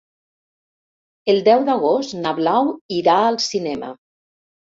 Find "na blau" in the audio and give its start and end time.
2.23-2.71